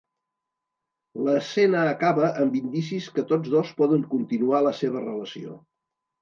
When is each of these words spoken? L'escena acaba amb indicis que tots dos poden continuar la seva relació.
L'escena 1.27 1.83
acaba 1.89 2.29
amb 2.45 2.57
indicis 2.61 3.11
que 3.19 3.25
tots 3.33 3.53
dos 3.57 3.75
poden 3.83 4.07
continuar 4.15 4.63
la 4.71 4.73
seva 4.81 5.05
relació. 5.05 5.61